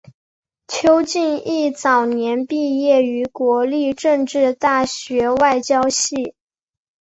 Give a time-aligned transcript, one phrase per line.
[0.67, 6.33] 邱进益早年毕业于国立政治大学外交系。